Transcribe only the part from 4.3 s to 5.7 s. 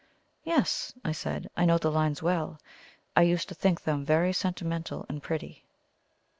sentimental and pretty."